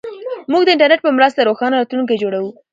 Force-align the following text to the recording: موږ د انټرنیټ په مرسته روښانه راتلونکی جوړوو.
موږ 0.51 0.61
د 0.65 0.69
انټرنیټ 0.73 0.99
په 1.03 1.09
مرسته 1.17 1.47
روښانه 1.47 1.75
راتلونکی 1.77 2.21
جوړوو. 2.23 2.51